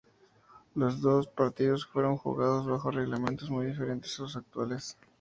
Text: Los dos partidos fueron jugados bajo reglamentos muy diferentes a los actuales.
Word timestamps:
Los 0.73 0.99
dos 1.01 1.27
partidos 1.27 1.85
fueron 1.85 2.17
jugados 2.17 2.65
bajo 2.65 2.89
reglamentos 2.89 3.51
muy 3.51 3.67
diferentes 3.67 4.17
a 4.19 4.23
los 4.23 4.35
actuales. 4.35 4.97